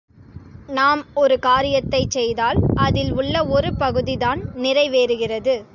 [0.69, 5.55] நாம் ஒரு காரியத்தைச் செய்தால் அதில் உள்ள ஒரு பகுதி தான் நிறைவேறுகிறது.